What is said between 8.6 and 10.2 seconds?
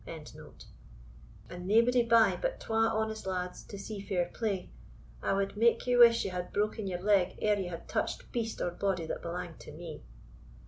or body that belanged to me!